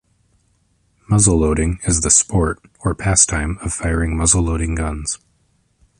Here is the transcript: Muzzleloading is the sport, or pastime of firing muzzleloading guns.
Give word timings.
Muzzleloading 1.11 1.87
is 1.87 2.01
the 2.01 2.09
sport, 2.09 2.59
or 2.79 2.95
pastime 2.95 3.59
of 3.61 3.71
firing 3.71 4.15
muzzleloading 4.17 4.75
guns. 4.75 5.19